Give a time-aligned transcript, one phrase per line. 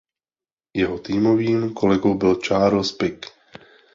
[0.73, 3.21] Jeho týmovým kolegou byl Charles Pic.